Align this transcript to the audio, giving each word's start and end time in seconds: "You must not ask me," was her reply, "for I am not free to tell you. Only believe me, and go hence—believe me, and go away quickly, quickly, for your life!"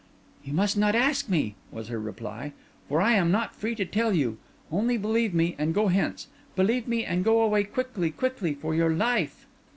"You 0.43 0.53
must 0.53 0.77
not 0.77 0.95
ask 0.95 1.29
me," 1.29 1.53
was 1.69 1.89
her 1.89 1.99
reply, 1.99 2.53
"for 2.89 3.01
I 3.03 3.11
am 3.13 3.29
not 3.29 3.53
free 3.53 3.75
to 3.75 3.85
tell 3.85 4.15
you. 4.15 4.39
Only 4.71 4.97
believe 4.97 5.31
me, 5.31 5.55
and 5.59 5.75
go 5.75 5.89
hence—believe 5.89 6.87
me, 6.87 7.05
and 7.05 7.23
go 7.23 7.39
away 7.43 7.65
quickly, 7.65 8.09
quickly, 8.09 8.55
for 8.55 8.73
your 8.73 8.89
life!" 8.95 9.45